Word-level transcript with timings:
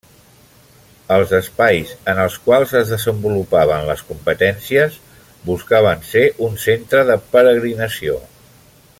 Els 1.15 1.33
espais 1.39 1.91
en 2.13 2.21
els 2.23 2.37
quals 2.47 2.73
es 2.79 2.93
desenvolupaven 2.93 3.85
les 3.89 4.01
competències 4.09 4.97
buscaven 5.51 6.01
ser 6.13 6.23
un 6.49 6.57
centre 6.65 7.03
de 7.11 7.19
peregrinació. 7.37 8.17